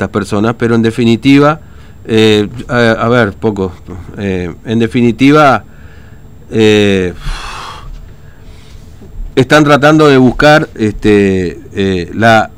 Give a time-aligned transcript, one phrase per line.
[0.00, 1.60] estas personas, pero en definitiva,
[2.06, 3.70] eh, a, ver, poco,
[4.16, 5.62] eh, en definitiva,
[6.50, 7.12] eh,
[9.36, 12.50] están tratando de buscar este, la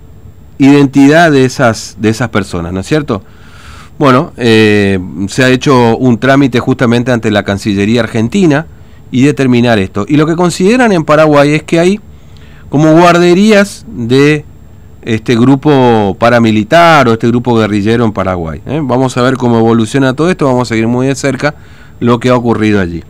[0.59, 3.25] identidad de esas, de esas personas, ¿no es cierto?
[3.99, 8.67] Bueno, se ha hecho un trámite justamente ante la Cancillería Argentina
[9.11, 10.07] y determinar esto.
[10.09, 12.01] Y lo que consideran en Paraguay es que hay
[12.69, 14.45] como guarderías de
[15.03, 18.61] este grupo paramilitar o este grupo guerrillero en Paraguay.
[18.67, 18.81] ¿eh?
[18.83, 21.55] Vamos a ver cómo evoluciona todo esto, vamos a seguir muy de cerca
[22.01, 23.03] lo que ha ocurrido allí.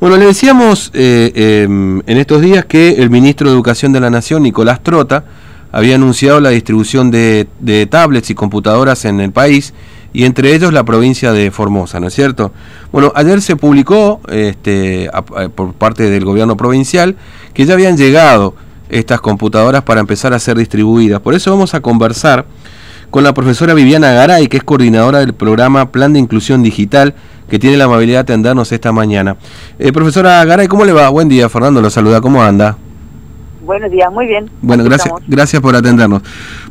[0.00, 4.10] Bueno, le decíamos eh, em, en estos días que el ministro de Educación de la
[4.10, 5.24] Nación, Nicolás Trota,
[5.72, 7.48] había anunciado la distribución de,
[7.90, 9.74] tablets y computadoras en el país
[10.12, 12.52] y entre ellos la provincia de Formosa, ¿no es cierto?
[12.92, 15.10] Bueno, ayer se publicó este,
[15.54, 17.16] por parte del gobierno provincial
[17.52, 18.54] que ya habían llegado
[18.88, 21.20] estas computadoras para empezar a ser distribuidas.
[21.20, 22.46] Por eso vamos a conversar
[23.10, 27.14] con la profesora Viviana Garay, que es coordinadora del programa Plan de Inclusión Digital,
[27.48, 29.36] que tiene la amabilidad de atendernos esta mañana.
[29.78, 31.08] Eh, profesora Garay, ¿cómo le va?
[31.08, 32.76] Buen día, Fernando lo saluda, ¿cómo anda?
[33.64, 34.50] Buenos días, muy bien.
[34.62, 36.22] Bueno, gracias, gracias por atendernos.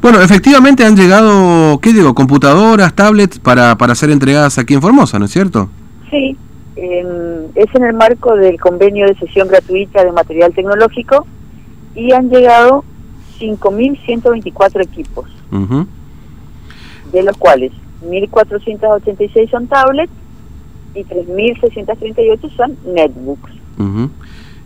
[0.01, 2.15] Bueno, efectivamente han llegado, ¿qué digo?
[2.15, 5.69] Computadoras, tablets para, para ser entregadas aquí en Formosa, ¿no es cierto?
[6.09, 6.35] Sí,
[6.75, 11.27] es en el marco del convenio de sesión gratuita de material tecnológico
[11.97, 12.85] y han llegado
[13.39, 15.25] 5.124 equipos,
[17.11, 17.71] de los cuales
[18.05, 20.13] 1.486 son tablets
[20.93, 23.51] y 3.638 son netbooks.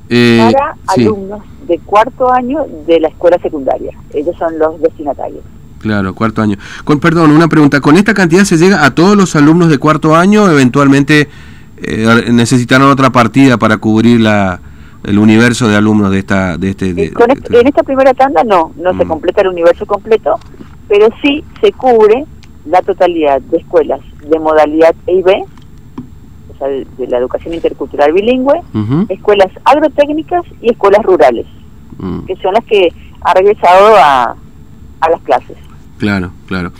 [0.09, 3.97] Eh, para alumnos de cuarto año de la escuela secundaria.
[4.13, 5.41] Ellos son los destinatarios.
[5.79, 6.57] Claro, cuarto año.
[6.83, 7.79] Con, perdón, una pregunta.
[7.79, 11.29] ¿Con esta cantidad se llega a todos los alumnos de cuarto año eventualmente
[11.77, 14.59] eh, necesitarán otra partida para cubrir la,
[15.03, 18.71] el universo de alumnos de esta de este, de, este en esta primera tanda no
[18.77, 19.07] no se mm.
[19.07, 20.39] completa el universo completo
[20.87, 22.25] pero sí se cubre
[22.65, 28.61] la totalidad de escuelas de modalidad EIB o sea de, la educación intercultural bilingüe
[29.09, 31.47] escuelas agrotécnicas y escuelas rurales
[31.97, 32.25] mm.
[32.25, 34.35] que son las que ha regresado a,
[34.99, 35.57] a las clases
[35.97, 36.71] claro claro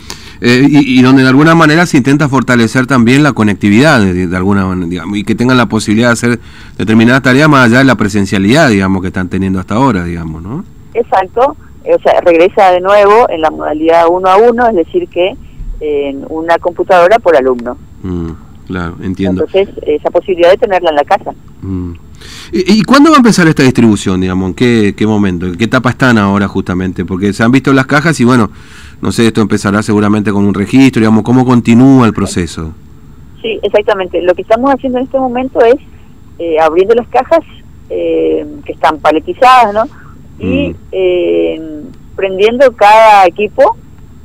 [0.44, 5.04] eh, y, donde de alguna manera se intenta fortalecer también la conectividad, de, alguna manera,
[5.14, 6.40] y que tengan la posibilidad de hacer
[6.76, 10.64] determinadas tareas más allá de la presencialidad, digamos, que están teniendo hasta ahora, digamos, ¿no?
[10.94, 15.36] Exacto, o sea, regresa de nuevo en la modalidad uno a uno, es decir, que
[15.78, 17.76] en una computadora por alumno.
[18.02, 18.30] Mm,
[18.66, 19.44] claro, entiendo.
[19.44, 21.32] Entonces, esa posibilidad de tenerla en la casa.
[21.60, 21.92] Mm.
[22.52, 24.48] ¿Y, ¿Y, cuándo va a empezar esta distribución, digamos?
[24.48, 25.46] ¿En qué, qué momento?
[25.46, 27.04] ¿En qué etapa están ahora justamente?
[27.04, 28.50] Porque se han visto las cajas y bueno,
[29.00, 32.72] no sé, esto empezará seguramente con un registro, digamos, ¿cómo continúa el proceso?
[33.42, 34.22] Sí, exactamente.
[34.22, 35.74] Lo que estamos haciendo en este momento es
[36.38, 37.40] eh, abriendo las cajas
[37.90, 39.84] eh, que están paletizadas, ¿no?
[40.38, 40.76] Y mm.
[40.92, 41.82] eh,
[42.16, 43.76] prendiendo cada equipo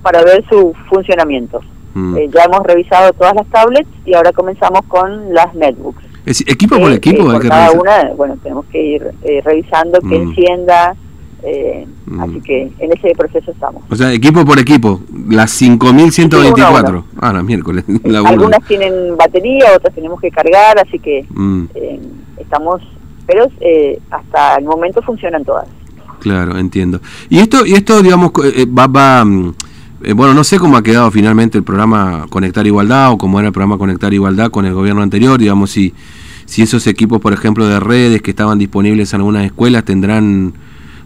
[0.04, 1.60] para ver su funcionamiento.
[1.94, 2.16] Mm.
[2.30, 6.04] ya hemos revisado todas las tablets y ahora comenzamos con las netbooks.
[6.28, 7.24] ¿Equipo por equipo?
[7.24, 9.12] por cada una, bueno, tenemos que ir
[9.44, 10.30] revisando que mm.
[10.30, 10.96] encienda,
[11.44, 12.20] eh, mm.
[12.20, 13.84] Así que en ese proceso estamos.
[13.90, 17.04] O sea, equipo por equipo, las 5.124.
[17.20, 17.84] Ah, las miércoles.
[18.26, 21.64] Algunas tienen batería, otras tenemos que cargar, así que mm.
[21.76, 22.00] eh,
[22.38, 22.82] estamos,
[23.26, 25.68] pero eh, hasta el momento funcionan todas.
[26.20, 27.00] Claro, entiendo.
[27.30, 29.24] Y esto, y esto digamos, va, va
[30.02, 33.48] mm, bueno, no sé cómo ha quedado finalmente el programa Conectar Igualdad o cómo era
[33.48, 35.94] el programa Conectar Igualdad con el gobierno anterior, digamos, si,
[36.46, 40.54] si esos equipos, por ejemplo, de redes que estaban disponibles en algunas escuelas tendrán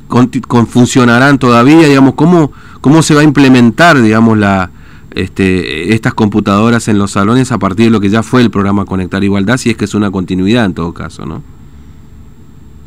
[0.08, 4.70] con, funcionarán todavía, digamos, cómo, cómo se va a implementar, digamos, la,
[5.16, 8.86] este, estas computadoras en los salones a partir de lo que ya fue el programa
[8.86, 11.42] Conectar Igualdad, si es que es una continuidad en todo caso, ¿no?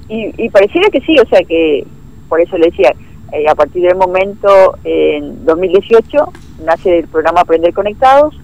[0.09, 1.85] Y, pareciera que sí, o sea que,
[2.29, 2.95] por eso le decía,
[3.33, 6.33] eh, a partir del momento, en 2018,
[6.65, 8.35] nace el programa Aprender Conectados,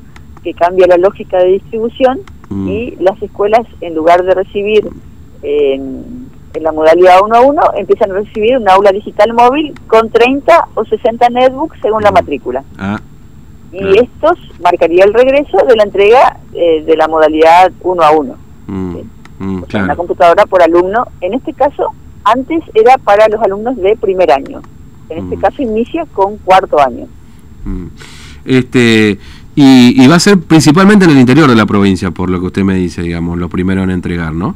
[0.43, 2.69] que cambia la lógica de distribución mm.
[2.69, 4.89] y las escuelas, en lugar de recibir
[5.43, 10.11] en en la modalidad 1 a 1 empiezan a recibir un aula digital móvil con
[10.11, 12.15] 30 o 60 netbooks según la mm.
[12.15, 12.65] matrícula.
[12.79, 13.01] Ah,
[13.73, 18.35] y estos marcaría el regreso de la entrega eh, de la modalidad 1 a 1.
[18.67, 18.97] Mm,
[19.39, 21.07] mm, una computadora por alumno.
[21.21, 21.93] En este caso,
[22.25, 24.61] antes era para los alumnos de primer año.
[25.11, 27.07] En este caso inicia con cuarto año.
[28.45, 29.19] Este
[29.55, 32.47] y, y va a ser principalmente en el interior de la provincia, por lo que
[32.47, 34.55] usted me dice, digamos, lo primero en entregar, ¿no?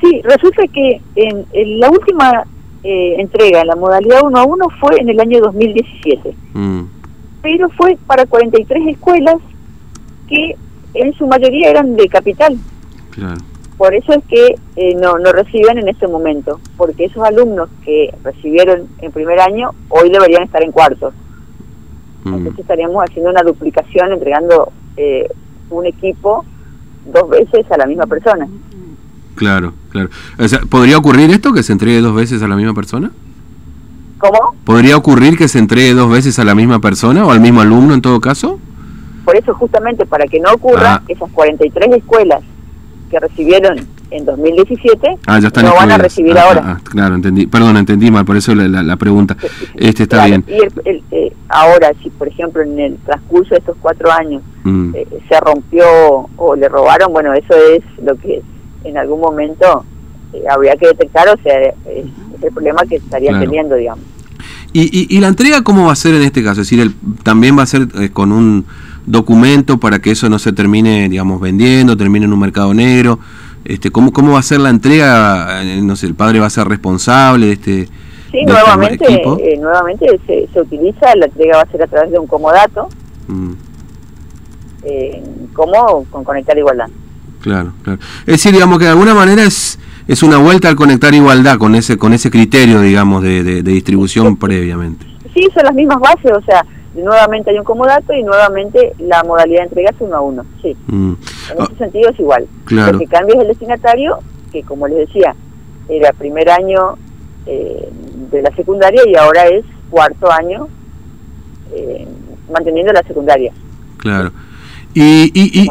[0.00, 1.46] Sí, resulta que en,
[1.80, 2.44] la última
[2.82, 6.34] eh, entrega, en la modalidad 1 a 1, fue en el año 2017.
[6.54, 6.80] Mm.
[7.42, 9.36] Pero fue para 43 escuelas
[10.28, 10.56] que
[10.94, 12.56] en su mayoría eran de capital.
[13.82, 18.14] Por eso es que eh, no, no reciben en este momento, porque esos alumnos que
[18.22, 21.12] recibieron en primer año hoy deberían estar en cuarto.
[22.22, 22.32] Mm.
[22.32, 25.28] Entonces estaríamos haciendo una duplicación, entregando eh,
[25.70, 26.44] un equipo
[27.12, 28.46] dos veces a la misma persona.
[29.34, 30.10] Claro, claro.
[30.70, 33.10] ¿Podría ocurrir esto, que se entregue dos veces a la misma persona?
[34.18, 34.54] ¿Cómo?
[34.64, 37.94] ¿Podría ocurrir que se entregue dos veces a la misma persona o al mismo alumno
[37.94, 38.60] en todo caso?
[39.24, 41.02] Por eso justamente para que no ocurra, ah.
[41.08, 42.44] esas 43 escuelas
[43.12, 43.78] que recibieron
[44.10, 46.80] en 2017 ah, ya no van a recibir ah, ahora.
[46.82, 47.46] claro, entendí.
[47.46, 49.36] Perdón, entendí mal, por eso la, pregunta.
[49.74, 50.44] Este está bien.
[50.48, 54.94] Y eh, ahora, si por ejemplo en el transcurso de estos cuatro años mm.
[54.94, 55.84] eh, se rompió
[56.36, 58.42] o le robaron, bueno, eso es lo que
[58.84, 59.84] en algún momento
[60.32, 62.06] eh, habría que detectar, o sea, es
[62.42, 64.04] el problema que estaría teniendo, digamos.
[64.72, 66.62] ¿Y, y, la entrega cómo va a ser en este caso?
[66.62, 68.64] Es decir, el, también va a ser con un
[69.06, 73.18] documento para que eso no se termine, digamos, vendiendo, termine en un mercado negro.
[73.64, 75.62] Este, ¿cómo, ¿Cómo va a ser la entrega?
[75.62, 77.88] Eh, no sé, ¿el padre va a ser responsable de este
[78.32, 82.10] Sí, este nuevamente, eh, nuevamente se, se, utiliza, la entrega va a ser a través
[82.10, 82.88] de un comodato,
[83.28, 83.52] mm.
[84.84, 85.22] eh,
[85.52, 86.88] como con Conectar Igualdad.
[87.42, 87.98] Claro, claro.
[88.20, 89.78] Es decir, digamos que de alguna manera es
[90.08, 94.36] es una vuelta al Conectar Igualdad con ese con ese criterio, digamos, de, de, distribución
[94.36, 95.04] previamente.
[95.34, 99.60] Sí, son las mismas bases, o sea, nuevamente hay un comodato y nuevamente la modalidad
[99.60, 100.76] de entrega es uno a uno, sí.
[100.86, 101.14] Mm.
[101.52, 102.46] En ese sentido es igual.
[102.64, 102.92] Claro.
[102.92, 104.18] Lo que cambia es el destinatario,
[104.52, 105.34] que como les decía,
[105.88, 106.96] era primer año
[107.46, 107.88] eh,
[108.30, 110.68] de la secundaria y ahora es cuarto año
[111.74, 112.06] eh,
[112.52, 113.52] manteniendo la secundaria.
[113.98, 114.30] Claro.
[114.94, 115.70] Y, y,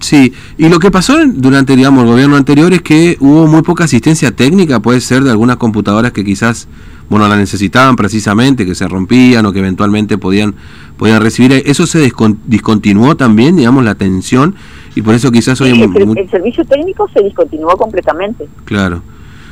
[0.00, 3.84] sí, y lo que pasó durante digamos el gobierno anterior es que hubo muy poca
[3.84, 6.66] asistencia técnica, puede ser de algunas computadoras que quizás
[7.10, 10.54] bueno la necesitaban precisamente, que se rompían o que eventualmente podían
[10.96, 11.52] podían recibir.
[11.66, 12.10] Eso se
[12.46, 14.54] discontinuó también, digamos, la atención
[14.94, 15.82] y por eso quizás hoy el,
[16.16, 18.48] el servicio técnico se discontinuó completamente.
[18.64, 19.02] Claro.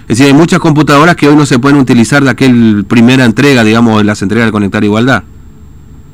[0.09, 3.65] Es decir, hay muchas computadoras que hoy no se pueden utilizar de aquel primera entrega,
[3.65, 5.25] digamos, de las entregas de Conectar Igualdad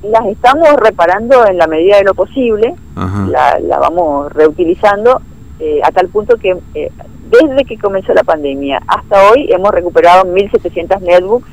[0.03, 5.21] las estamos reparando en la medida de lo posible, la, la, vamos reutilizando
[5.59, 6.91] eh, a tal punto que eh,
[7.31, 11.49] desde que comenzó la pandemia hasta hoy hemos recuperado 1.700 netbooks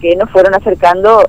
[0.00, 1.26] que nos fueron acercando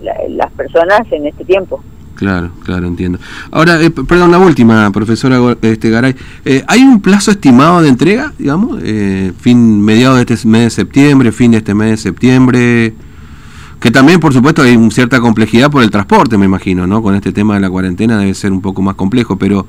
[0.00, 1.82] las personas en este tiempo.
[2.16, 3.18] Claro, claro, entiendo.
[3.52, 6.16] Ahora, eh, perdón, la última, profesora este, Garay.
[6.66, 8.82] ¿Hay un plazo estimado de entrega, digamos?
[9.38, 12.94] fin, mediado de este mes de septiembre, fin de este mes de septiembre
[13.80, 17.02] que también, por supuesto, hay cierta complejidad por el transporte, me imagino, ¿no?
[17.02, 19.66] Con este tema de la cuarentena debe ser un poco más complejo, pero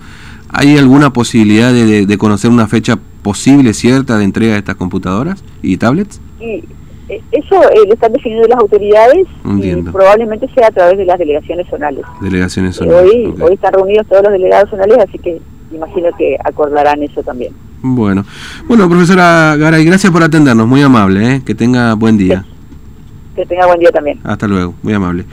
[0.50, 5.78] ¿hay alguna posibilidad de, conocer una fecha posible, cierta, de entrega de estas computadoras y
[5.78, 6.20] tablets?
[6.40, 6.64] Sí,
[7.08, 11.20] e, eso eh, lo están definiendo las autoridades y probablemente sea a través de las
[11.20, 12.04] delegaciones zonales.
[12.22, 13.12] Delegaciones eh, zonales.
[13.12, 15.40] Hoy, hoy están reunidos todos los delegados zonales, así que
[15.72, 17.54] imagino que acordarán eso también.
[17.82, 18.26] Bueno,
[18.68, 21.42] bueno, profesora Garay, gracias por atendernos, muy amable, ¿eh?
[21.46, 22.44] que tenga buen día.
[23.40, 24.20] Que tenga buen día también.
[24.26, 25.24] Hasta luego, muy amable.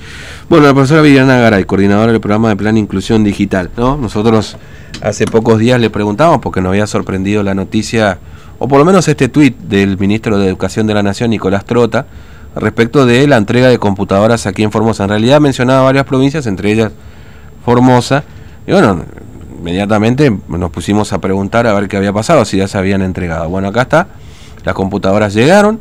[0.48, 3.68] Bueno, la profesora Viviana Garay, coordinadora del programa de Plan Inclusión Digital.
[3.76, 3.96] ¿no?
[3.96, 4.56] Nosotros
[5.02, 8.18] hace pocos días le preguntamos, porque nos había sorprendido la noticia,
[8.60, 12.06] o por lo menos este tuit del ministro de Educación de la Nación, Nicolás Trota,
[12.54, 15.02] respecto de la entrega de computadoras aquí en Formosa.
[15.02, 16.92] En realidad mencionaba varias provincias, entre ellas
[17.64, 18.22] Formosa.
[18.68, 19.02] Y bueno,
[19.58, 23.48] inmediatamente nos pusimos a preguntar a ver qué había pasado, si ya se habían entregado.
[23.48, 24.06] Bueno, acá está,
[24.64, 25.80] las computadoras llegaron